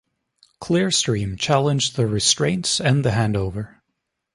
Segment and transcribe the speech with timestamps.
[0.59, 3.81] Clearstream challenged the restraints and the handover.